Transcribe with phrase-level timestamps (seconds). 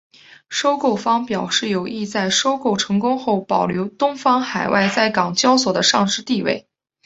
[0.49, 6.67] 收购方表示有意在收购成功后保留东方海外在港交所的上市地位。